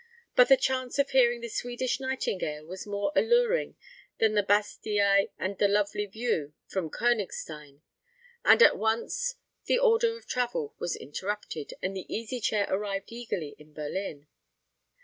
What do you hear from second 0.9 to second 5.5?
of hearing the Swedish Nightingale was more alluring than the Bastei